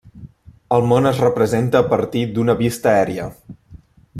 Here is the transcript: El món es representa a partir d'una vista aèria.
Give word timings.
El 0.77 0.87
món 0.91 1.09
es 1.09 1.19
representa 1.25 1.81
a 1.83 1.87
partir 1.91 2.25
d'una 2.39 2.57
vista 2.65 2.91
aèria. 2.95 3.29